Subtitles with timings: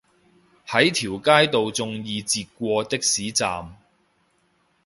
[0.65, 3.77] 喺條街度仲易截過的士站